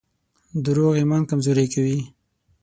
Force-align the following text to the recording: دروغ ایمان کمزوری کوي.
دروغ 0.63 0.93
ایمان 0.99 1.23
کمزوری 1.29 1.65
کوي. 1.73 1.99